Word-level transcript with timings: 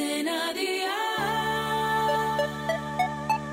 Cadena 0.00 0.54
Dial. 0.54 0.88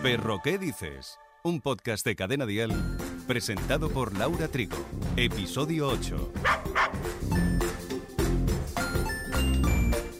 Perro, 0.02 0.40
¿qué 0.42 0.58
dices? 0.58 1.20
Un 1.44 1.60
podcast 1.60 2.06
de 2.06 2.16
Cadena 2.16 2.46
Dial 2.46 2.72
presentado 3.28 3.90
por 3.90 4.18
Laura 4.18 4.48
Trigo. 4.48 4.78
Episodio 5.18 5.90
8. 5.90 6.32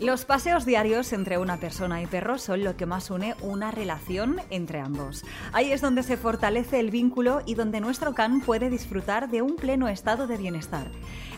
Los 0.08 0.24
paseos 0.24 0.64
diarios 0.64 1.12
entre 1.12 1.38
una 1.38 1.58
persona 1.58 2.02
y 2.02 2.08
perro 2.08 2.38
son 2.38 2.64
lo 2.64 2.78
que 2.78 2.86
más 2.86 3.12
une 3.12 3.36
una 3.42 3.72
relación 3.72 4.38
entre 4.50 4.80
ambos. 4.80 5.26
Ahí 5.52 5.74
es 5.74 5.82
donde 5.82 6.02
se 6.02 6.16
fortalece 6.16 6.80
el 6.80 6.92
vínculo 6.92 7.42
y 7.46 7.56
donde 7.56 7.82
nuestro 7.82 8.14
can 8.14 8.40
puede 8.40 8.70
disfrutar 8.70 9.28
de 9.30 9.42
un 9.42 9.58
pleno 9.58 9.90
estado 9.90 10.26
de 10.26 10.38
bienestar. 10.38 10.90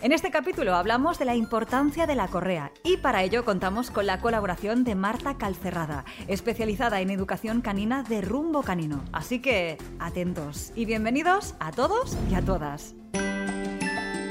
En 0.02 0.12
este 0.12 0.30
capítulo 0.30 0.76
hablamos 0.76 1.18
de 1.18 1.24
la 1.24 1.34
importancia 1.34 2.06
de 2.06 2.14
la 2.14 2.28
correa 2.28 2.70
y 2.84 2.98
para 2.98 3.24
ello 3.24 3.44
contamos 3.44 3.90
con 3.90 4.06
la 4.06 4.20
colaboración 4.20 4.84
de 4.84 4.94
Marta 4.94 5.36
Calcerrada, 5.36 6.04
especializada 6.28 7.00
en 7.00 7.10
educación 7.10 7.62
canina 7.62 8.04
de 8.04 8.20
Rumbo 8.20 8.62
Canino. 8.62 9.02
Así 9.10 9.40
que 9.40 9.78
atentos 9.98 10.70
y 10.76 10.84
bienvenidos 10.84 11.56
a 11.58 11.72
todos 11.72 12.16
y 12.30 12.36
a 12.36 12.42
todas. 12.42 12.94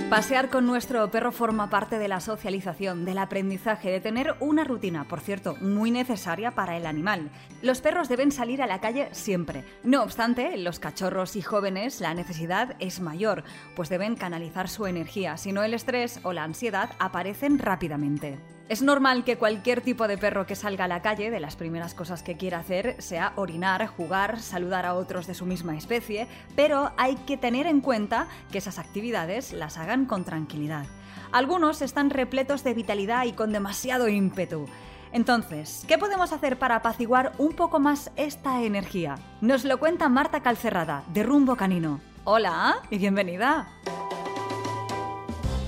Pasear 0.09 0.49
con 0.49 0.65
nuestro 0.65 1.11
perro 1.11 1.31
forma 1.31 1.69
parte 1.69 1.99
de 1.99 2.07
la 2.07 2.19
socialización, 2.19 3.05
del 3.05 3.19
aprendizaje, 3.19 3.91
de 3.91 4.01
tener 4.01 4.33
una 4.39 4.63
rutina, 4.63 5.07
por 5.07 5.19
cierto, 5.19 5.55
muy 5.61 5.91
necesaria 5.91 6.49
para 6.49 6.75
el 6.77 6.87
animal. 6.87 7.29
Los 7.61 7.79
perros 7.79 8.09
deben 8.09 8.31
salir 8.31 8.63
a 8.63 8.67
la 8.67 8.81
calle 8.81 9.09
siempre. 9.11 9.63
No 9.83 10.01
obstante, 10.01 10.55
en 10.55 10.63
los 10.63 10.79
cachorros 10.79 11.35
y 11.35 11.43
jóvenes 11.43 12.01
la 12.01 12.15
necesidad 12.15 12.75
es 12.79 13.01
mayor, 13.01 13.43
pues 13.75 13.89
deben 13.89 14.15
canalizar 14.15 14.67
su 14.67 14.87
energía, 14.87 15.37
si 15.37 15.51
no 15.51 15.61
el 15.61 15.75
estrés 15.75 16.19
o 16.23 16.33
la 16.33 16.43
ansiedad 16.43 16.89
aparecen 16.97 17.59
rápidamente. 17.59 18.39
Es 18.69 18.83
normal 18.83 19.23
que 19.23 19.39
cualquier 19.39 19.81
tipo 19.81 20.07
de 20.07 20.19
perro 20.19 20.45
que 20.45 20.53
salga 20.53 20.85
a 20.85 20.87
la 20.87 21.01
calle, 21.01 21.31
de 21.31 21.39
las 21.39 21.55
primeras 21.55 21.95
cosas 21.95 22.21
que 22.21 22.37
quiera 22.37 22.59
hacer 22.59 23.01
sea 23.01 23.33
orinar, 23.35 23.87
jugar, 23.87 24.39
saludar 24.39 24.85
a 24.85 24.93
otros 24.93 25.25
de 25.25 25.33
su 25.33 25.47
misma 25.47 25.75
especie, 25.75 26.27
pero 26.55 26.91
hay 26.95 27.15
que 27.15 27.35
tener 27.35 27.65
en 27.65 27.81
cuenta 27.81 28.27
que 28.51 28.59
esas 28.59 28.77
actividades 28.77 29.53
las 29.53 29.79
hagan 29.79 30.05
con 30.05 30.23
tranquilidad. 30.23 30.85
Algunos 31.31 31.81
están 31.81 32.11
repletos 32.11 32.63
de 32.63 32.75
vitalidad 32.75 33.25
y 33.25 33.33
con 33.33 33.51
demasiado 33.51 34.07
ímpetu. 34.07 34.67
Entonces, 35.11 35.83
¿qué 35.87 35.97
podemos 35.97 36.31
hacer 36.31 36.59
para 36.59 36.75
apaciguar 36.75 37.31
un 37.39 37.53
poco 37.53 37.79
más 37.79 38.11
esta 38.17 38.61
energía? 38.61 39.15
Nos 39.41 39.65
lo 39.65 39.79
cuenta 39.79 40.09
Marta 40.09 40.43
Calcerrada, 40.43 41.03
de 41.11 41.23
Rumbo 41.23 41.55
Canino. 41.55 42.01
Hola 42.23 42.75
y 42.91 42.99
bienvenida. 42.99 43.67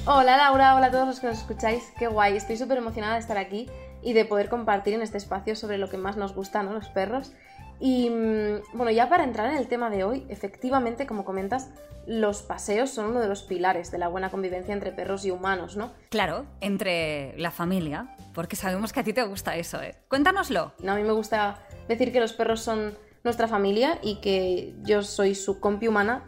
Hola 0.08 0.36
Laura, 0.36 0.76
hola 0.76 0.88
a 0.88 0.92
todos 0.92 1.06
los 1.06 1.20
que 1.20 1.28
nos 1.28 1.38
escucháis, 1.38 1.94
qué 2.00 2.08
guay, 2.08 2.36
estoy 2.36 2.58
súper 2.58 2.80
emocionada 2.80 3.14
de 3.14 3.20
estar 3.20 3.38
aquí 3.38 3.70
y 4.02 4.14
de 4.14 4.26
poder 4.26 4.50
compartir 4.50 4.96
en 4.96 5.04
este 5.04 5.20
espacio 5.20 5.56
sobre 5.56 5.78
lo 5.78 5.90
que 5.90 5.98
más 5.98 6.18
nos 6.18 6.34
gusta, 6.34 6.64
¿no? 6.64 6.74
Los 6.74 6.90
perros. 6.90 7.34
Y 7.80 8.10
mm, 8.10 8.62
bueno, 8.74 8.90
ya 8.90 9.10
para 9.10 9.24
entrar 9.24 9.52
en 9.52 9.58
el 9.58 9.68
tema 9.68 9.92
de 9.92 10.04
hoy, 10.04 10.26
efectivamente, 10.28 11.06
como 11.06 11.24
comentas, 11.24 11.70
los 12.08 12.42
paseos 12.42 12.90
son 12.90 13.12
uno 13.12 13.20
de 13.20 13.28
los 13.28 13.44
pilares 13.44 13.92
de 13.92 14.00
la 14.00 14.08
buena 14.08 14.32
convivencia 14.32 14.74
entre 14.74 14.92
perros 14.92 15.24
y 15.24 15.30
humanos, 15.30 15.78
¿no? 15.78 15.92
Claro, 16.10 16.48
entre 16.62 17.38
la 17.38 17.52
familia, 17.52 18.16
porque 18.34 18.56
sabemos 18.56 18.94
que 18.94 19.02
a 19.02 19.04
ti 19.04 19.14
te 19.14 19.22
gusta 19.22 19.56
eso, 19.56 19.84
¿eh? 19.84 19.96
Cuéntanoslo. 20.08 20.74
No, 20.80 20.94
a 20.94 20.96
mí 20.96 21.04
me 21.04 21.14
gusta 21.14 21.60
decir 21.88 22.12
que 22.12 22.20
los 22.20 22.34
perros 22.34 22.62
son 22.62 22.98
nuestra 23.24 23.48
familia 23.48 24.00
y 24.02 24.16
que 24.16 24.74
yo 24.82 25.04
soy 25.04 25.36
su 25.36 25.60
compi 25.60 25.88
humana 25.88 26.24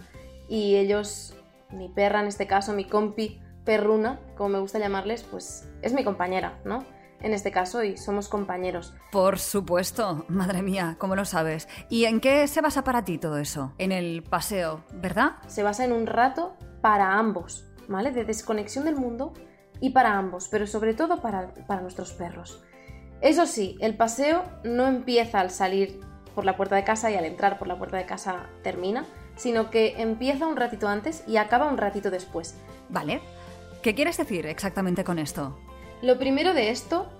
y 0.48 0.76
ellos, 0.76 1.34
mi 1.72 1.90
perra 1.90 2.22
en 2.22 2.28
este 2.28 2.46
caso, 2.46 2.74
mi 2.74 2.86
compi 2.86 3.40
perruna, 3.66 4.20
como 4.36 4.50
me 4.50 4.60
gusta 4.60 4.80
llamarles, 4.80 5.24
pues 5.24 5.70
es 5.82 5.94
mi 5.94 6.04
compañera, 6.04 6.60
¿no? 6.66 6.86
En 7.22 7.34
este 7.34 7.52
caso, 7.52 7.84
y 7.84 7.96
somos 7.96 8.28
compañeros. 8.28 8.94
Por 9.12 9.40
supuesto, 9.40 10.26
madre 10.28 10.62
mía, 10.62 10.98
¿cómo 11.00 11.16
lo 11.16 11.24
sabes? 11.24 11.70
¿Y 11.90 12.06
en 12.06 12.20
qué 12.20 12.48
se 12.48 12.60
basa 12.60 12.84
para 12.84 13.06
ti 13.06 13.18
todo 13.18 13.38
eso? 13.38 13.74
En 13.78 13.94
el 13.94 14.24
paseo, 14.24 14.84
¿verdad? 14.94 15.36
Se 15.48 15.64
basa 15.64 15.86
en 15.86 15.94
un 15.94 16.06
rato 16.06 16.58
para 16.82 17.14
ambos, 17.14 17.66
¿vale? 17.88 18.12
De 18.12 18.26
desconexión 18.26 18.84
del 18.84 18.98
mundo 18.98 19.34
y 19.80 19.92
para 19.92 20.18
ambos, 20.18 20.50
pero 20.50 20.68
sobre 20.68 20.94
todo 20.94 21.22
para, 21.22 21.54
para 21.66 21.82
nuestros 21.82 22.12
perros. 22.12 22.62
Eso 23.22 23.46
sí, 23.46 23.78
el 23.80 23.96
paseo 23.96 24.44
no 24.66 24.88
empieza 24.88 25.40
al 25.40 25.50
salir 25.50 26.02
por 26.36 26.44
la 26.44 26.58
puerta 26.58 26.76
de 26.76 26.84
casa 26.84 27.10
y 27.10 27.16
al 27.16 27.24
entrar 27.24 27.58
por 27.58 27.70
la 27.70 27.78
puerta 27.78 27.96
de 27.96 28.06
casa 28.06 28.50
termina, 28.64 29.06
sino 29.38 29.70
que 29.70 30.02
empieza 30.02 30.46
un 30.46 30.58
ratito 30.58 30.90
antes 30.90 31.24
y 31.26 31.38
acaba 31.38 31.70
un 31.70 31.78
ratito 31.78 32.12
después. 32.12 32.58
Vale. 32.90 33.22
¿Qué 33.84 33.94
quieres 33.94 34.16
decir 34.16 34.46
exactamente 34.46 35.04
con 35.04 35.20
esto? 35.20 35.60
Lo 36.02 36.18
primero 36.18 36.54
de 36.54 36.70
esto 36.70 37.12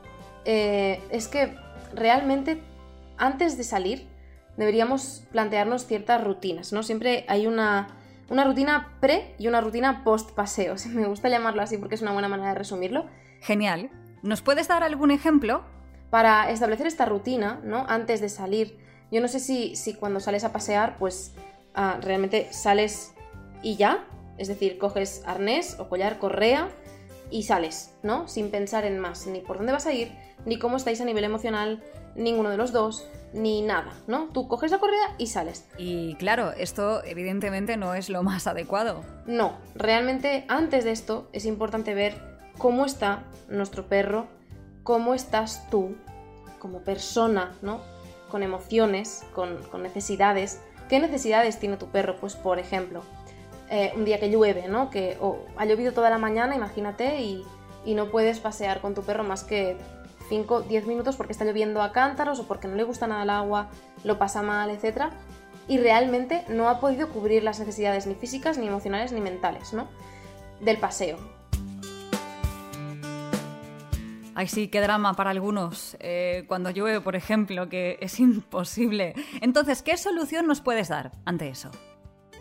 eh, 0.46 1.02
es 1.10 1.28
que 1.28 1.58
realmente 1.94 2.64
antes 3.18 3.58
de 3.58 3.66
salir 3.66 4.08
deberíamos 4.56 5.26
plantearnos 5.34 5.86
ciertas 5.86 6.24
rutinas, 6.24 6.72
¿no? 6.72 6.82
Siempre 6.82 7.26
hay 7.28 7.48
una, 7.48 7.90
una 8.30 8.46
rutina 8.46 8.94
pre 9.02 9.36
y 9.38 9.50
una 9.50 9.60
rutina 9.60 10.06
post 10.06 10.32
paseo, 10.32 10.76
me 10.94 11.06
gusta 11.06 11.28
llamarlo 11.28 11.62
así 11.62 11.78
porque 11.78 11.96
es 11.96 12.02
una 12.02 12.14
buena 12.14 12.30
manera 12.30 12.54
de 12.54 12.56
resumirlo. 12.60 13.08
Genial. 13.42 13.92
¿Nos 14.22 14.42
puedes 14.42 14.70
dar 14.70 14.84
algún 14.84 15.12
ejemplo? 15.12 15.66
Para 16.10 16.50
establecer 16.50 16.88
esta 16.88 17.06
rutina, 17.06 17.60
¿no? 17.66 17.86
Antes 17.90 18.22
de 18.22 18.30
salir, 18.30 18.78
yo 19.12 19.20
no 19.20 19.28
sé 19.28 19.42
si, 19.42 19.76
si 19.76 19.96
cuando 19.96 20.22
sales 20.22 20.46
a 20.46 20.54
pasear, 20.54 20.98
pues 20.98 21.34
ah, 21.76 21.98
realmente 22.02 22.48
sales 22.54 23.14
y 23.62 23.76
ya, 23.76 24.06
es 24.38 24.48
decir, 24.48 24.78
coges 24.78 25.24
arnés 25.26 25.78
o 25.80 25.90
collar, 25.90 26.20
correa 26.20 26.70
y 27.30 27.44
sales, 27.44 27.96
¿no? 28.04 28.28
Sin 28.28 28.52
pensar 28.52 28.86
en 28.86 29.00
más, 29.00 29.28
ni 29.28 29.40
por 29.40 29.58
dónde 29.58 29.72
vas 29.72 29.88
a 29.88 29.94
ir, 29.94 30.12
ni 30.46 30.60
cómo 30.60 30.78
estáis 30.78 31.02
a 31.02 31.06
nivel 31.06 31.24
emocional, 31.24 31.84
ninguno 32.16 32.50
de 32.50 32.58
los 32.58 32.72
dos, 32.72 33.08
ni 33.34 33.62
nada, 33.62 33.94
¿no? 34.08 34.30
Tú 34.30 34.48
coges 34.48 34.72
la 34.72 34.78
correa 34.78 35.16
y 35.18 35.28
sales. 35.28 35.68
Y 35.78 36.16
claro, 36.16 36.52
esto 36.52 37.04
evidentemente 37.04 37.78
no 37.78 37.96
es 37.96 38.10
lo 38.10 38.24
más 38.24 38.48
adecuado. 38.48 39.04
No, 39.26 39.58
realmente 39.76 40.46
antes 40.48 40.84
de 40.84 40.92
esto 40.92 41.30
es 41.34 41.46
importante 41.46 41.94
ver 41.94 42.14
cómo 42.58 42.86
está 42.86 43.24
nuestro 43.50 43.88
perro, 43.88 44.28
cómo 44.84 45.14
estás 45.14 45.70
tú 45.70 45.96
como 46.60 46.84
persona, 46.84 47.58
¿no? 47.62 47.82
Con 48.30 48.44
emociones, 48.44 49.24
con, 49.34 49.58
con 49.64 49.84
necesidades. 49.84 50.62
¿Qué 50.90 51.00
necesidades 51.00 51.60
tiene 51.60 51.78
tu 51.78 51.88
perro? 51.88 52.18
Pues 52.20 52.36
por 52.36 52.60
ejemplo, 52.60 53.04
eh, 53.76 53.92
un 53.96 54.06
día 54.06 54.20
que 54.20 54.30
llueve, 54.30 54.68
¿no? 54.68 54.92
Que 54.92 55.18
ha 55.58 55.66
llovido 55.66 55.94
toda 55.94 56.12
la 56.12 56.20
mañana, 56.20 56.56
imagínate, 56.56 57.22
y, 57.22 57.44
y 57.84 57.96
no 57.96 58.12
puedes 58.12 58.40
pasear 58.40 58.82
con 58.82 58.94
tu 58.94 59.02
perro 59.02 59.24
más 59.24 59.44
que 59.44 59.78
5, 60.30 60.62
10 60.62 60.86
minutos 60.86 61.16
porque 61.16 61.32
está 61.32 61.44
lloviendo 61.44 61.82
a 61.82 61.92
cántaros 61.92 62.40
o 62.40 62.48
porque 62.48 62.68
no 62.68 62.76
le 62.76 62.84
gusta 62.84 63.08
nada 63.08 63.24
el 63.24 63.32
agua, 63.32 63.70
lo 64.04 64.20
pasa 64.20 64.44
mal, 64.44 64.70
etc. 64.70 65.06
Y 65.68 65.80
realmente 65.80 66.46
no 66.50 66.70
ha 66.70 66.80
podido 66.80 67.10
cubrir 67.10 67.44
las 67.44 67.58
necesidades 67.60 68.06
ni 68.06 68.14
físicas, 68.14 68.60
ni 68.60 68.68
emocionales, 68.68 69.12
ni 69.12 69.22
mentales, 69.22 69.74
¿no? 69.74 69.88
Del 70.62 70.78
paseo. 70.78 71.18
Ay, 74.36 74.48
sí, 74.48 74.68
qué 74.68 74.82
drama 74.82 75.16
para 75.16 75.32
algunos. 75.32 75.98
eh, 76.00 76.46
cuando 76.48 76.70
llueve, 76.70 77.02
por 77.02 77.16
ejemplo, 77.16 77.70
que 77.70 77.98
es 78.02 78.20
imposible. 78.20 79.16
Entonces, 79.42 79.82
¿qué 79.82 79.98
solución 79.98 80.46
nos 80.46 80.62
puedes 80.62 80.90
dar 80.90 81.12
ante 81.26 81.50
eso? 81.50 81.72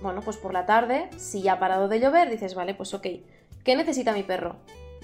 Bueno, 0.02 0.20
pues 0.20 0.36
por 0.36 0.52
la 0.52 0.66
tarde, 0.66 1.08
si 1.16 1.42
ya 1.42 1.54
ha 1.54 1.58
parado 1.60 1.86
de 1.86 2.00
llover, 2.00 2.28
dices, 2.28 2.56
vale, 2.56 2.74
pues 2.74 2.92
ok, 2.92 3.06
¿qué 3.62 3.76
necesita 3.76 4.12
mi 4.12 4.24
perro? 4.24 4.56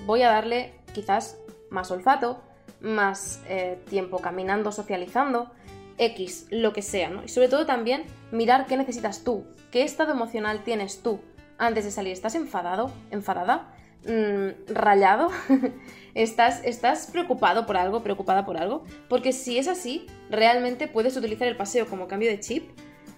Voy 0.06 0.22
a 0.22 0.31
darle 0.31 0.75
quizás 0.92 1.38
más 1.70 1.92
olfato, 1.92 2.42
más 2.81 3.41
eh, 3.48 3.78
tiempo 3.88 4.19
caminando, 4.19 4.72
socializando, 4.72 5.53
X, 5.98 6.48
lo 6.50 6.72
que 6.72 6.82
sea, 6.82 7.10
¿no? 7.10 7.22
Y 7.22 7.28
sobre 7.28 7.48
todo 7.48 7.64
también 7.64 8.04
mirar 8.32 8.66
qué 8.66 8.76
necesitas 8.76 9.22
tú, 9.22 9.44
qué 9.70 9.84
estado 9.84 10.12
emocional 10.12 10.64
tienes 10.64 11.00
tú 11.00 11.20
antes 11.58 11.84
de 11.84 11.92
salir. 11.92 12.12
¿Estás 12.12 12.34
enfadado? 12.34 12.91
¿Enfadada? 13.12 13.75
Mm, 14.04 14.72
¿Rayado? 14.72 15.28
¿Estás, 16.14 16.60
¿Estás 16.64 17.08
preocupado 17.12 17.66
por 17.66 17.76
algo? 17.76 18.03
¿Preocupada 18.03 18.44
por 18.44 18.56
algo? 18.56 18.82
Porque 19.08 19.32
si 19.32 19.58
es 19.58 19.69
así, 19.69 20.06
realmente 20.28 20.88
puedes 20.88 21.17
utilizar 21.17 21.46
el 21.46 21.56
paseo 21.56 21.87
como 21.87 22.08
cambio 22.08 22.28
de 22.28 22.40
chip 22.40 22.69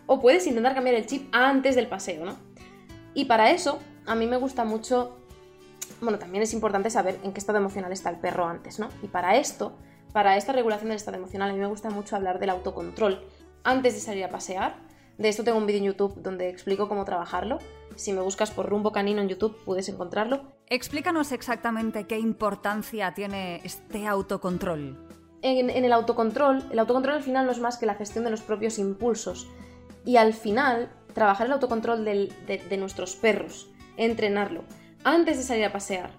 o 0.07 0.21
puedes 0.21 0.47
intentar 0.47 0.75
cambiar 0.75 0.97
el 0.97 1.07
chip 1.07 1.29
antes 1.33 1.75
del 1.77 1.87
paseo, 1.87 2.25
¿no? 2.25 2.37
Y 3.15 3.25
para 3.25 3.51
eso, 3.51 3.81
a 4.07 4.15
mí 4.15 4.27
me 4.27 4.37
gusta 4.37 4.65
mucho, 4.65 5.17
bueno, 6.01 6.19
también 6.19 6.43
es 6.43 6.53
importante 6.53 6.91
saber 6.91 7.19
en 7.23 7.33
qué 7.33 7.41
estado 7.41 7.59
emocional 7.59 7.93
está 7.93 8.11
el 8.11 8.17
perro 8.19 8.47
antes, 8.47 8.79
¿no? 8.79 8.89
Y 9.03 9.09
para 9.09 9.37
esto, 9.37 9.77
para 10.13 10.37
esta 10.37 10.53
regulación 10.53 10.89
del 10.89 10.97
estado 10.97 11.17
emocional, 11.17 11.51
a 11.51 11.53
mí 11.53 11.59
me 11.59 11.67
gusta 11.67 11.91
mucho 11.91 12.17
hablar 12.17 12.39
del 12.39 12.51
autocontrol 12.51 13.25
antes 13.65 13.95
de 13.95 14.01
salir 14.01 14.25
a 14.25 14.31
pasear. 14.31 14.77
De 15.19 15.29
esto 15.29 15.45
tengo 15.45 15.59
un 15.59 15.67
vídeo 15.67 15.81
en 15.81 15.85
YouTube 15.85 16.15
donde 16.23 16.49
explico 16.49 16.89
cómo 16.89 17.05
trabajarlo. 17.05 17.59
Si 17.95 18.13
me 18.13 18.23
buscas 18.23 18.51
por 18.51 18.69
rumbo 18.69 18.91
canino 18.93 19.21
en 19.21 19.29
YouTube 19.29 19.57
puedes 19.65 19.89
encontrarlo. 19.89 20.53
Explícanos 20.67 21.33
exactamente 21.33 22.07
qué 22.07 22.19
importancia 22.19 23.13
tiene 23.13 23.61
este 23.65 24.07
autocontrol. 24.07 25.07
En, 25.43 25.69
en 25.69 25.85
el 25.85 25.93
autocontrol, 25.93 26.65
el 26.71 26.79
autocontrol 26.79 27.17
al 27.17 27.23
final 27.23 27.47
no 27.47 27.53
es 27.53 27.61
más 27.61 27.77
que 27.77 27.87
la 27.87 27.95
gestión 27.95 28.25
de 28.25 28.31
los 28.31 28.41
propios 28.41 28.79
impulsos 28.79 29.49
y 30.05 30.17
al 30.17 30.33
final 30.35 30.91
trabajar 31.15 31.47
el 31.47 31.53
autocontrol 31.53 32.05
de, 32.05 32.33
de 32.47 32.77
nuestros 32.77 33.17
perros, 33.17 33.71
entrenarlo, 33.97 34.65
antes 35.05 35.37
de 35.39 35.43
salir 35.43 35.65
a 35.65 35.73
pasear. 35.73 36.11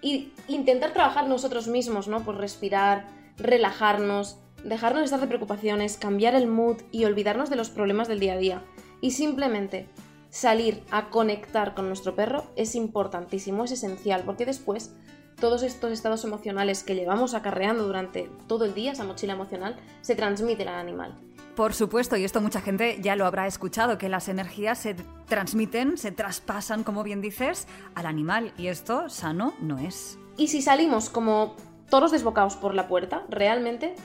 Y 0.00 0.32
intentar 0.46 0.92
trabajar 0.92 1.26
nosotros 1.28 1.66
mismos, 1.66 2.06
¿no? 2.06 2.24
Por 2.24 2.36
respirar, 2.36 3.06
relajarnos, 3.36 4.38
dejarnos 4.62 5.00
de 5.00 5.04
estar 5.06 5.20
de 5.20 5.26
preocupaciones, 5.26 5.96
cambiar 5.96 6.34
el 6.34 6.46
mood 6.46 6.76
y 6.92 7.04
olvidarnos 7.04 7.50
de 7.50 7.56
los 7.56 7.70
problemas 7.70 8.08
del 8.08 8.20
día 8.20 8.34
a 8.34 8.38
día. 8.38 8.62
Y 9.00 9.12
simplemente 9.12 9.88
salir 10.30 10.82
a 10.90 11.10
conectar 11.10 11.74
con 11.74 11.88
nuestro 11.88 12.14
perro 12.14 12.44
es 12.56 12.74
importantísimo, 12.74 13.64
es 13.64 13.72
esencial, 13.72 14.22
porque 14.24 14.46
después 14.46 14.92
todos 15.40 15.62
estos 15.62 15.92
estados 15.92 16.24
emocionales 16.24 16.82
que 16.82 16.94
llevamos 16.94 17.34
acarreando 17.34 17.86
durante 17.86 18.30
todo 18.46 18.64
el 18.64 18.74
día, 18.74 18.92
esa 18.92 19.04
mochila 19.04 19.34
emocional, 19.34 19.76
se 20.00 20.16
transmiten 20.16 20.68
al 20.68 20.76
animal. 20.76 21.14
Por 21.58 21.74
supuesto, 21.74 22.16
y 22.16 22.22
esto 22.22 22.40
mucha 22.40 22.60
gente 22.60 22.98
ya 23.00 23.16
lo 23.16 23.26
habrá 23.26 23.48
escuchado, 23.48 23.98
que 23.98 24.08
las 24.08 24.28
energías 24.28 24.78
se 24.78 24.94
transmiten, 25.26 25.98
se 25.98 26.12
traspasan, 26.12 26.84
como 26.84 27.02
bien 27.02 27.20
dices, 27.20 27.66
al 27.96 28.06
animal, 28.06 28.52
y 28.56 28.68
esto 28.68 29.08
sano 29.08 29.54
no 29.60 29.76
es. 29.76 30.20
Y 30.36 30.46
si 30.46 30.62
salimos 30.62 31.10
como 31.10 31.56
todos 31.90 32.12
desbocados 32.12 32.54
por 32.54 32.76
la 32.76 32.86
puerta, 32.86 33.26
realmente 33.28 33.96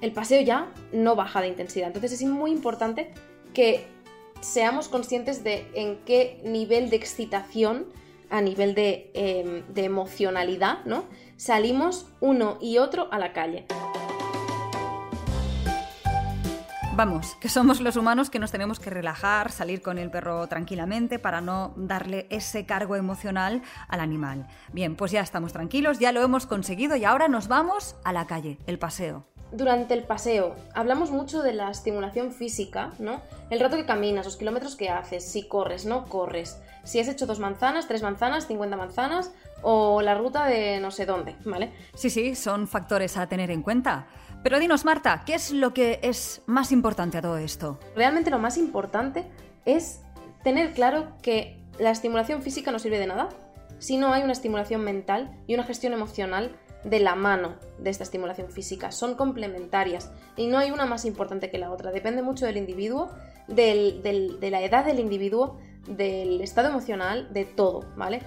el 0.00 0.12
paseo 0.12 0.40
ya 0.40 0.72
no 0.94 1.14
baja 1.14 1.42
de 1.42 1.48
intensidad. 1.48 1.88
Entonces 1.88 2.12
es 2.12 2.26
muy 2.26 2.52
importante 2.52 3.12
que 3.52 3.86
seamos 4.40 4.88
conscientes 4.88 5.44
de 5.44 5.70
en 5.74 5.98
qué 6.06 6.40
nivel 6.42 6.88
de 6.88 6.96
excitación, 6.96 7.84
a 8.30 8.40
nivel 8.40 8.74
de, 8.74 9.10
em, 9.12 9.62
de 9.74 9.84
emocionalidad, 9.84 10.86
¿no? 10.86 11.04
Salimos 11.36 12.06
uno 12.20 12.56
y 12.62 12.78
otro 12.78 13.12
a 13.12 13.18
la 13.18 13.34
calle. 13.34 13.66
Vamos, 16.96 17.36
que 17.42 17.50
somos 17.50 17.82
los 17.82 17.96
humanos 17.96 18.30
que 18.30 18.38
nos 18.38 18.50
tenemos 18.50 18.80
que 18.80 18.88
relajar, 18.88 19.52
salir 19.52 19.82
con 19.82 19.98
el 19.98 20.10
perro 20.10 20.46
tranquilamente 20.46 21.18
para 21.18 21.42
no 21.42 21.74
darle 21.76 22.26
ese 22.30 22.64
cargo 22.64 22.96
emocional 22.96 23.60
al 23.88 24.00
animal. 24.00 24.46
Bien, 24.72 24.96
pues 24.96 25.12
ya 25.12 25.20
estamos 25.20 25.52
tranquilos, 25.52 25.98
ya 25.98 26.10
lo 26.12 26.22
hemos 26.22 26.46
conseguido 26.46 26.96
y 26.96 27.04
ahora 27.04 27.28
nos 27.28 27.48
vamos 27.48 27.96
a 28.02 28.14
la 28.14 28.26
calle, 28.26 28.56
el 28.66 28.78
paseo. 28.78 29.26
Durante 29.52 29.92
el 29.92 30.04
paseo 30.04 30.56
hablamos 30.72 31.10
mucho 31.10 31.42
de 31.42 31.52
la 31.52 31.70
estimulación 31.70 32.32
física, 32.32 32.92
¿no? 32.98 33.20
El 33.50 33.60
rato 33.60 33.76
que 33.76 33.84
caminas, 33.84 34.24
los 34.24 34.38
kilómetros 34.38 34.74
que 34.74 34.88
haces, 34.88 35.22
si 35.22 35.46
corres, 35.46 35.84
no 35.84 36.06
corres, 36.06 36.62
si 36.82 36.98
has 36.98 37.08
hecho 37.08 37.26
dos 37.26 37.40
manzanas, 37.40 37.88
tres 37.88 38.02
manzanas, 38.02 38.46
50 38.46 38.74
manzanas 38.74 39.32
o 39.60 40.00
la 40.00 40.14
ruta 40.14 40.46
de 40.46 40.80
no 40.80 40.90
sé 40.90 41.04
dónde, 41.04 41.36
¿vale? 41.44 41.72
Sí, 41.94 42.08
sí, 42.08 42.34
son 42.34 42.66
factores 42.66 43.18
a 43.18 43.26
tener 43.26 43.50
en 43.50 43.60
cuenta. 43.60 44.06
Pero 44.42 44.60
dinos, 44.60 44.84
Marta, 44.84 45.22
¿qué 45.26 45.34
es 45.34 45.50
lo 45.50 45.74
que 45.74 45.98
es 46.02 46.42
más 46.46 46.70
importante 46.70 47.18
a 47.18 47.22
todo 47.22 47.38
esto? 47.38 47.78
Realmente 47.96 48.30
lo 48.30 48.38
más 48.38 48.56
importante 48.56 49.24
es 49.64 50.00
tener 50.44 50.72
claro 50.72 51.08
que 51.20 51.60
la 51.78 51.90
estimulación 51.90 52.42
física 52.42 52.70
no 52.70 52.78
sirve 52.78 52.98
de 52.98 53.08
nada 53.08 53.28
si 53.78 53.96
no 53.96 54.12
hay 54.12 54.22
una 54.22 54.32
estimulación 54.32 54.82
mental 54.82 55.36
y 55.46 55.54
una 55.54 55.64
gestión 55.64 55.92
emocional 55.92 56.56
de 56.84 57.00
la 57.00 57.16
mano 57.16 57.56
de 57.78 57.90
esta 57.90 58.04
estimulación 58.04 58.50
física. 58.50 58.92
Son 58.92 59.16
complementarias 59.16 60.12
y 60.36 60.46
no 60.46 60.58
hay 60.58 60.70
una 60.70 60.86
más 60.86 61.04
importante 61.04 61.50
que 61.50 61.58
la 61.58 61.72
otra. 61.72 61.90
Depende 61.90 62.22
mucho 62.22 62.46
del 62.46 62.56
individuo, 62.56 63.10
de 63.48 64.38
la 64.40 64.62
edad 64.62 64.84
del 64.84 65.00
individuo, 65.00 65.58
del 65.88 66.40
estado 66.40 66.68
emocional, 66.68 67.32
de 67.32 67.44
todo, 67.44 67.84
¿vale? 67.96 68.22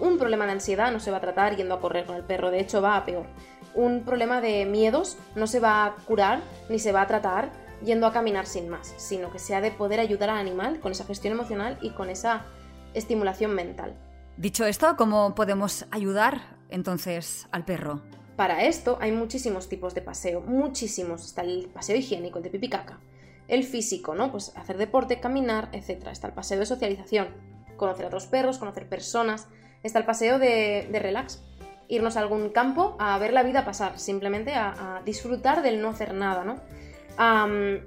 Un 0.00 0.18
problema 0.18 0.46
de 0.46 0.52
ansiedad 0.52 0.90
no 0.92 0.98
se 0.98 1.10
va 1.10 1.18
a 1.18 1.20
tratar 1.20 1.56
yendo 1.56 1.74
a 1.74 1.80
correr 1.80 2.04
con 2.04 2.16
el 2.16 2.24
perro, 2.24 2.50
de 2.50 2.60
hecho 2.60 2.82
va 2.82 2.96
a 2.96 3.04
peor 3.04 3.26
un 3.74 4.04
problema 4.04 4.40
de 4.40 4.64
miedos 4.66 5.16
no 5.34 5.46
se 5.46 5.60
va 5.60 5.86
a 5.86 5.94
curar 6.06 6.40
ni 6.68 6.78
se 6.78 6.92
va 6.92 7.02
a 7.02 7.06
tratar 7.06 7.50
yendo 7.84 8.06
a 8.06 8.12
caminar 8.12 8.46
sin 8.46 8.68
más, 8.68 8.94
sino 8.96 9.30
que 9.30 9.38
se 9.38 9.54
ha 9.54 9.60
de 9.60 9.70
poder 9.70 10.00
ayudar 10.00 10.30
al 10.30 10.38
animal 10.38 10.80
con 10.80 10.92
esa 10.92 11.04
gestión 11.04 11.32
emocional 11.32 11.78
y 11.80 11.90
con 11.90 12.10
esa 12.10 12.44
estimulación 12.94 13.54
mental. 13.54 13.94
Dicho 14.36 14.64
esto, 14.64 14.96
¿cómo 14.96 15.34
podemos 15.34 15.86
ayudar 15.90 16.40
entonces 16.70 17.46
al 17.52 17.64
perro? 17.64 18.02
Para 18.36 18.64
esto 18.64 18.96
hay 19.00 19.12
muchísimos 19.12 19.68
tipos 19.68 19.94
de 19.94 20.00
paseo, 20.00 20.40
muchísimos. 20.40 21.26
Está 21.26 21.42
el 21.42 21.68
paseo 21.68 21.96
higiénico, 21.96 22.38
el 22.38 22.44
de 22.44 22.50
pipi 22.50 22.70
caca. 22.70 22.98
El 23.48 23.64
físico, 23.64 24.14
¿no? 24.14 24.30
Pues 24.30 24.56
hacer 24.56 24.78
deporte, 24.78 25.20
caminar, 25.20 25.68
etc. 25.72 26.06
Está 26.10 26.28
el 26.28 26.32
paseo 26.32 26.58
de 26.58 26.64
socialización, 26.64 27.28
conocer 27.76 28.04
a 28.04 28.08
otros 28.08 28.26
perros, 28.26 28.58
conocer 28.58 28.88
personas. 28.88 29.48
Está 29.82 29.98
el 29.98 30.06
paseo 30.06 30.38
de, 30.38 30.88
de 30.90 30.98
relax, 31.00 31.42
irnos 31.90 32.16
a 32.16 32.20
algún 32.20 32.48
campo 32.50 32.96
a 32.98 33.18
ver 33.18 33.32
la 33.32 33.42
vida 33.42 33.64
pasar, 33.64 33.98
simplemente 33.98 34.54
a, 34.54 35.02
disfrutar 35.04 35.62
del 35.62 35.82
no 35.82 35.90
hacer 35.90 36.14
nada, 36.14 36.44
¿no? 36.44 36.60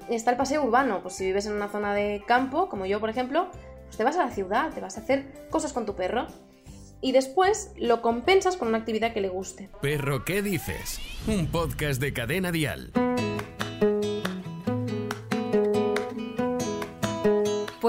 está 0.10 0.30
el 0.30 0.38
paseo 0.38 0.64
urbano, 0.64 1.02
pues 1.02 1.16
si 1.16 1.26
vives 1.26 1.48
en 1.48 1.54
una 1.54 1.68
zona 1.68 1.96
de 1.96 2.24
campo, 2.28 2.70
como 2.70 2.86
yo 2.86 3.00
por 3.00 3.10
ejemplo, 3.10 3.48
pues 3.86 3.98
te 3.98 4.04
vas 4.04 4.16
a 4.18 4.26
la 4.26 4.32
ciudad, 4.32 4.72
te 4.72 4.80
vas 4.80 4.98
a 4.98 5.02
hacer 5.02 5.48
cosas 5.50 5.74
con 5.74 5.88
tu 5.88 5.96
perro 5.96 6.28
y 7.02 7.14
después 7.14 7.72
lo 7.78 8.04
compensas 8.04 8.58
con 8.58 8.68
una 8.68 8.78
actividad 8.78 9.12
que 9.12 9.22
le 9.22 9.30
guste. 9.30 9.70
Perro, 9.82 10.24
¿qué 10.24 10.44
dices? 10.44 11.00
Un 11.28 11.48
podcast 11.48 12.00
de 12.00 12.14
cadena 12.14 12.52
dial. 12.52 12.92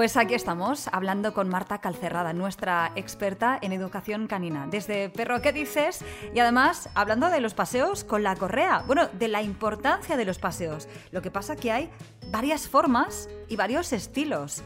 Pues 0.05 0.17
aquí 0.17 0.35
estamos, 0.35 0.87
hablando 0.91 1.33
con 1.33 1.49
Marta 1.49 1.81
Calcerrada, 1.81 2.31
nuestra 2.31 2.91
experta 2.95 3.57
en 3.59 3.71
educación 3.71 4.27
canina. 4.27 4.67
Desde 4.69 5.09
Perro, 5.09 5.41
¿qué 5.41 5.51
dices? 5.51 6.01
Y 6.31 6.37
además, 6.37 6.89
hablando 6.93 7.31
de 7.31 7.41
los 7.41 7.55
paseos 7.55 8.03
con 8.03 8.21
la 8.21 8.35
correa. 8.35 8.83
Bueno, 8.85 9.07
de 9.13 9.27
la 9.29 9.41
importancia 9.41 10.15
de 10.15 10.23
los 10.23 10.37
paseos. 10.37 10.87
Lo 11.09 11.23
que 11.23 11.31
pasa 11.31 11.55
que 11.55 11.71
hay 11.71 11.89
varias 12.29 12.67
formas 12.67 13.29
y 13.49 13.55
varios 13.55 13.93
estilos 13.93 14.61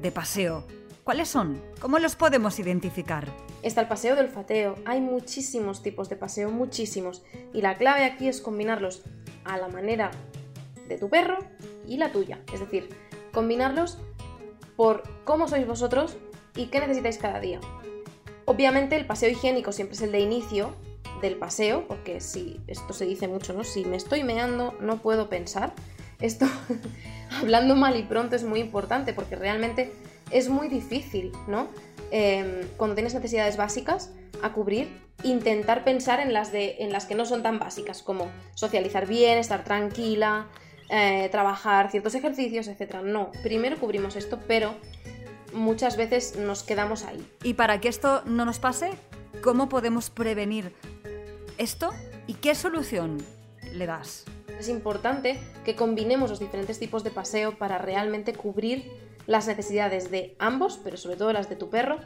de 0.00 0.10
paseo. 0.10 0.64
¿Cuáles 1.04 1.28
son? 1.28 1.62
¿Cómo 1.82 1.98
los 1.98 2.16
podemos 2.16 2.58
identificar? 2.58 3.28
Está 3.62 3.82
el 3.82 3.88
paseo 3.88 4.16
del 4.16 4.28
olfateo. 4.28 4.76
Hay 4.86 5.02
muchísimos 5.02 5.82
tipos 5.82 6.08
de 6.08 6.16
paseo, 6.16 6.50
muchísimos. 6.50 7.22
Y 7.52 7.60
la 7.60 7.76
clave 7.76 8.06
aquí 8.06 8.26
es 8.26 8.40
combinarlos 8.40 9.02
a 9.44 9.58
la 9.58 9.68
manera 9.68 10.10
de 10.88 10.96
tu 10.96 11.10
perro 11.10 11.36
y 11.86 11.98
la 11.98 12.10
tuya. 12.10 12.38
Es 12.54 12.60
decir, 12.60 12.88
combinarlos 13.34 13.98
por 14.78 15.02
cómo 15.24 15.48
sois 15.48 15.66
vosotros 15.66 16.16
y 16.54 16.66
qué 16.66 16.78
necesitáis 16.78 17.18
cada 17.18 17.40
día. 17.40 17.58
Obviamente 18.44 18.94
el 18.94 19.06
paseo 19.06 19.28
higiénico 19.28 19.72
siempre 19.72 19.96
es 19.96 20.02
el 20.02 20.12
de 20.12 20.20
inicio 20.20 20.72
del 21.20 21.34
paseo, 21.34 21.88
porque 21.88 22.20
si 22.20 22.60
esto 22.68 22.92
se 22.92 23.04
dice 23.04 23.26
mucho, 23.26 23.52
¿no? 23.54 23.64
Si 23.64 23.84
me 23.84 23.96
estoy 23.96 24.22
meando, 24.22 24.76
no 24.80 24.98
puedo 24.98 25.28
pensar. 25.28 25.74
Esto, 26.20 26.46
hablando 27.42 27.74
mal 27.74 27.98
y 27.98 28.04
pronto, 28.04 28.36
es 28.36 28.44
muy 28.44 28.60
importante 28.60 29.12
porque 29.12 29.34
realmente 29.34 29.92
es 30.30 30.48
muy 30.48 30.68
difícil, 30.68 31.32
¿no? 31.48 31.66
Em, 32.12 32.68
cuando 32.76 32.94
tienes 32.94 33.14
necesidades 33.14 33.56
básicas 33.56 34.12
a 34.44 34.52
cubrir, 34.52 35.02
intentar 35.24 35.82
pensar 35.82 36.20
en 36.20 36.32
las, 36.32 36.52
de, 36.52 36.76
en 36.78 36.92
las 36.92 37.04
que 37.04 37.16
no 37.16 37.24
son 37.24 37.42
tan 37.42 37.58
básicas, 37.58 38.04
como 38.04 38.28
socializar 38.54 39.08
bien, 39.08 39.38
estar 39.38 39.64
tranquila, 39.64 40.46
eh, 40.90 41.28
trabajar 41.30 41.90
ciertos 41.90 42.14
ejercicios, 42.14 42.68
etc. 42.68 43.02
No, 43.02 43.30
primero 43.42 43.78
cubrimos 43.78 44.16
esto, 44.16 44.38
pero 44.46 44.74
muchas 45.52 45.96
veces 45.96 46.36
nos 46.36 46.62
quedamos 46.62 47.04
ahí. 47.04 47.26
Y 47.42 47.54
para 47.54 47.80
que 47.80 47.88
esto 47.88 48.22
no 48.24 48.44
nos 48.44 48.58
pase, 48.58 48.90
¿cómo 49.42 49.68
podemos 49.68 50.10
prevenir 50.10 50.72
esto 51.58 51.90
y 52.26 52.34
qué 52.34 52.54
solución 52.54 53.18
le 53.72 53.86
das? 53.86 54.24
Es 54.58 54.68
importante 54.68 55.38
que 55.64 55.76
combinemos 55.76 56.30
los 56.30 56.40
diferentes 56.40 56.78
tipos 56.78 57.04
de 57.04 57.10
paseo 57.10 57.56
para 57.58 57.78
realmente 57.78 58.32
cubrir 58.32 58.90
las 59.26 59.46
necesidades 59.46 60.10
de 60.10 60.34
ambos, 60.38 60.80
pero 60.82 60.96
sobre 60.96 61.16
todo 61.16 61.32
las 61.32 61.48
de 61.48 61.56
tu 61.56 61.68
perro, 61.68 61.98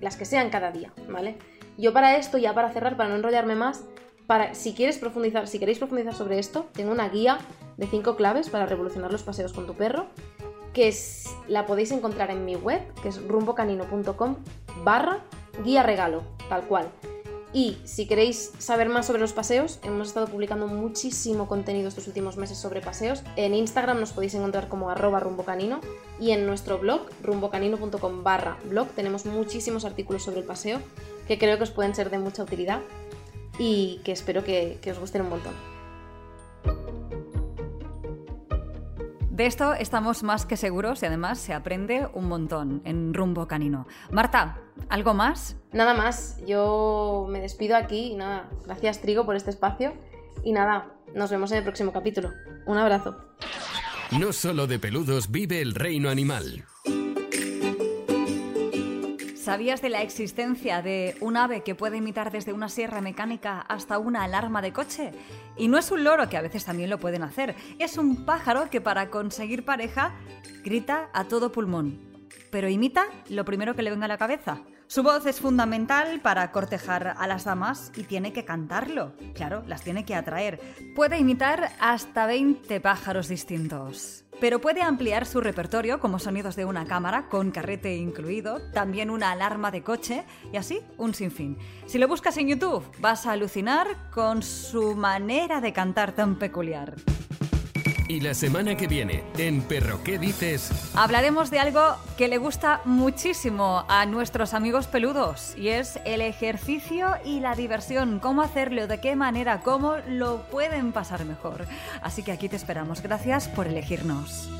las 0.00 0.16
que 0.16 0.24
sean 0.24 0.50
cada 0.50 0.72
día, 0.72 0.92
¿vale? 1.08 1.36
Yo 1.78 1.92
para 1.92 2.16
esto, 2.16 2.38
ya 2.38 2.54
para 2.54 2.72
cerrar, 2.72 2.96
para 2.96 3.08
no 3.08 3.16
enrollarme 3.16 3.54
más, 3.54 3.84
para, 4.26 4.54
si 4.54 4.74
quieres 4.74 4.98
profundizar, 4.98 5.46
si 5.46 5.58
queréis 5.58 5.78
profundizar 5.78 6.14
sobre 6.14 6.38
esto, 6.38 6.68
tengo 6.72 6.90
una 6.90 7.08
guía 7.08 7.38
de 7.76 7.86
5 7.86 8.16
claves 8.16 8.50
para 8.50 8.66
revolucionar 8.66 9.12
los 9.12 9.22
paseos 9.22 9.52
con 9.52 9.66
tu 9.66 9.74
perro, 9.74 10.06
que 10.72 10.94
la 11.48 11.66
podéis 11.66 11.92
encontrar 11.92 12.30
en 12.30 12.44
mi 12.44 12.56
web, 12.56 12.80
que 13.02 13.08
es 13.08 13.26
rumbocanino.com 13.26 14.36
barra 14.84 15.22
guía 15.64 15.82
regalo, 15.82 16.22
tal 16.48 16.62
cual. 16.64 16.88
Y 17.52 17.76
si 17.84 18.08
queréis 18.08 18.50
saber 18.58 18.88
más 18.88 19.06
sobre 19.06 19.20
los 19.20 19.32
paseos, 19.32 19.78
hemos 19.84 20.08
estado 20.08 20.26
publicando 20.26 20.66
muchísimo 20.66 21.46
contenido 21.46 21.86
estos 21.86 22.08
últimos 22.08 22.36
meses 22.36 22.58
sobre 22.58 22.80
paseos. 22.80 23.22
En 23.36 23.54
Instagram 23.54 24.00
nos 24.00 24.10
podéis 24.10 24.34
encontrar 24.34 24.68
como 24.68 24.90
arroba 24.90 25.20
rumbocanino 25.20 25.78
y 26.18 26.32
en 26.32 26.46
nuestro 26.46 26.78
blog, 26.78 27.02
rumbocanino.com 27.22 28.24
barra 28.24 28.58
blog, 28.64 28.88
tenemos 28.88 29.24
muchísimos 29.24 29.84
artículos 29.84 30.24
sobre 30.24 30.40
el 30.40 30.46
paseo 30.46 30.80
que 31.28 31.38
creo 31.38 31.56
que 31.56 31.62
os 31.62 31.70
pueden 31.70 31.94
ser 31.94 32.10
de 32.10 32.18
mucha 32.18 32.42
utilidad 32.42 32.80
y 33.56 34.00
que 34.04 34.10
espero 34.10 34.42
que, 34.42 34.80
os 34.90 34.98
gusten 34.98 35.22
un 35.22 35.28
montón. 35.28 35.73
De 39.34 39.46
esto 39.46 39.74
estamos 39.74 40.22
más 40.22 40.46
que 40.46 40.56
seguros 40.56 41.02
y 41.02 41.06
además 41.06 41.40
se 41.40 41.54
aprende 41.54 42.06
un 42.14 42.28
montón 42.28 42.82
en 42.84 43.12
rumbo 43.12 43.48
canino. 43.48 43.88
Marta, 44.12 44.60
¿algo 44.88 45.12
más? 45.12 45.56
Nada 45.72 45.92
más, 45.92 46.38
yo 46.46 47.26
me 47.28 47.40
despido 47.40 47.74
aquí 47.74 48.12
y 48.12 48.14
nada, 48.14 48.48
gracias 48.64 49.00
Trigo 49.00 49.26
por 49.26 49.34
este 49.34 49.50
espacio 49.50 49.92
y 50.44 50.52
nada, 50.52 50.94
nos 51.16 51.32
vemos 51.32 51.50
en 51.50 51.58
el 51.58 51.64
próximo 51.64 51.92
capítulo. 51.92 52.30
Un 52.66 52.78
abrazo. 52.78 53.16
No 54.12 54.32
solo 54.32 54.68
de 54.68 54.78
peludos 54.78 55.28
vive 55.32 55.60
el 55.60 55.74
reino 55.74 56.10
animal. 56.10 56.64
¿Sabías 59.44 59.82
de 59.82 59.90
la 59.90 60.00
existencia 60.00 60.80
de 60.80 61.18
un 61.20 61.36
ave 61.36 61.62
que 61.62 61.74
puede 61.74 61.98
imitar 61.98 62.32
desde 62.32 62.54
una 62.54 62.70
sierra 62.70 63.02
mecánica 63.02 63.60
hasta 63.60 63.98
una 63.98 64.24
alarma 64.24 64.62
de 64.62 64.72
coche? 64.72 65.10
Y 65.58 65.68
no 65.68 65.76
es 65.76 65.90
un 65.90 66.02
loro, 66.02 66.30
que 66.30 66.38
a 66.38 66.40
veces 66.40 66.64
también 66.64 66.88
lo 66.88 66.98
pueden 66.98 67.22
hacer, 67.22 67.54
es 67.78 67.98
un 67.98 68.24
pájaro 68.24 68.70
que 68.70 68.80
para 68.80 69.10
conseguir 69.10 69.66
pareja 69.66 70.14
grita 70.64 71.10
a 71.12 71.24
todo 71.24 71.52
pulmón. 71.52 72.13
Pero 72.54 72.68
imita 72.68 73.06
lo 73.30 73.44
primero 73.44 73.74
que 73.74 73.82
le 73.82 73.90
venga 73.90 74.04
a 74.04 74.08
la 74.08 74.16
cabeza. 74.16 74.60
Su 74.86 75.02
voz 75.02 75.26
es 75.26 75.40
fundamental 75.40 76.20
para 76.20 76.52
cortejar 76.52 77.16
a 77.18 77.26
las 77.26 77.42
damas 77.42 77.90
y 77.96 78.04
tiene 78.04 78.32
que 78.32 78.44
cantarlo. 78.44 79.12
Claro, 79.34 79.64
las 79.66 79.82
tiene 79.82 80.04
que 80.04 80.14
atraer. 80.14 80.60
Puede 80.94 81.18
imitar 81.18 81.72
hasta 81.80 82.26
20 82.26 82.80
pájaros 82.80 83.26
distintos. 83.26 84.24
Pero 84.40 84.60
puede 84.60 84.82
ampliar 84.82 85.26
su 85.26 85.40
repertorio 85.40 85.98
como 85.98 86.20
sonidos 86.20 86.54
de 86.54 86.64
una 86.64 86.86
cámara, 86.86 87.28
con 87.28 87.50
carrete 87.50 87.96
incluido, 87.96 88.60
también 88.70 89.10
una 89.10 89.32
alarma 89.32 89.72
de 89.72 89.82
coche 89.82 90.24
y 90.52 90.56
así 90.56 90.78
un 90.96 91.12
sinfín. 91.12 91.58
Si 91.86 91.98
lo 91.98 92.06
buscas 92.06 92.36
en 92.36 92.46
YouTube, 92.46 92.84
vas 93.00 93.26
a 93.26 93.32
alucinar 93.32 94.12
con 94.12 94.44
su 94.44 94.94
manera 94.94 95.60
de 95.60 95.72
cantar 95.72 96.12
tan 96.12 96.38
peculiar. 96.38 96.94
Y 98.06 98.20
la 98.20 98.34
semana 98.34 98.76
que 98.76 98.86
viene, 98.86 99.24
en 99.38 99.62
Perro 99.62 100.02
¿qué 100.04 100.18
dices? 100.18 100.70
Hablaremos 100.94 101.50
de 101.50 101.58
algo 101.58 101.96
que 102.18 102.28
le 102.28 102.36
gusta 102.36 102.82
muchísimo 102.84 103.84
a 103.88 104.04
nuestros 104.04 104.52
amigos 104.52 104.86
peludos 104.86 105.54
y 105.56 105.68
es 105.68 105.98
el 106.04 106.20
ejercicio 106.20 107.14
y 107.24 107.40
la 107.40 107.54
diversión, 107.54 108.20
cómo 108.20 108.42
hacerlo, 108.42 108.86
de 108.86 109.00
qué 109.00 109.16
manera, 109.16 109.60
cómo 109.60 109.96
lo 110.06 110.42
pueden 110.50 110.92
pasar 110.92 111.24
mejor. 111.24 111.66
Así 112.02 112.22
que 112.22 112.32
aquí 112.32 112.50
te 112.50 112.56
esperamos. 112.56 113.00
Gracias 113.00 113.48
por 113.48 113.66
elegirnos. 113.66 114.50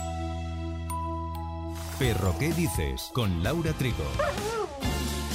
Perro 1.98 2.34
¿qué 2.38 2.50
dices? 2.52 3.10
con 3.12 3.42
Laura 3.42 3.72
Trigo. 3.74 4.04